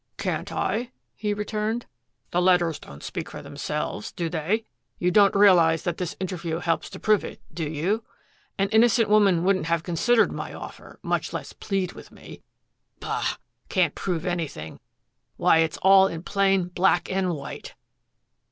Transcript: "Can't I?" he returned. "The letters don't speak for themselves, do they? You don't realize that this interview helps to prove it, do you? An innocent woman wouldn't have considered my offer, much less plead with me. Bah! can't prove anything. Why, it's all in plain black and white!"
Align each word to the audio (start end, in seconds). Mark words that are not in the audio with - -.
"Can't 0.17 0.51
I?" 0.51 0.89
he 1.13 1.31
returned. 1.31 1.85
"The 2.31 2.41
letters 2.41 2.79
don't 2.79 3.03
speak 3.03 3.29
for 3.29 3.43
themselves, 3.43 4.11
do 4.11 4.29
they? 4.29 4.65
You 4.97 5.11
don't 5.11 5.35
realize 5.35 5.83
that 5.83 5.97
this 5.97 6.15
interview 6.19 6.57
helps 6.57 6.89
to 6.89 6.99
prove 6.99 7.23
it, 7.23 7.39
do 7.53 7.69
you? 7.69 8.03
An 8.57 8.67
innocent 8.69 9.11
woman 9.11 9.43
wouldn't 9.43 9.67
have 9.67 9.83
considered 9.83 10.31
my 10.31 10.55
offer, 10.55 10.97
much 11.03 11.33
less 11.33 11.53
plead 11.53 11.93
with 11.93 12.11
me. 12.11 12.41
Bah! 12.99 13.35
can't 13.69 13.93
prove 13.93 14.25
anything. 14.25 14.79
Why, 15.37 15.59
it's 15.59 15.77
all 15.83 16.07
in 16.07 16.23
plain 16.23 16.69
black 16.69 17.11
and 17.11 17.35
white!" 17.35 17.75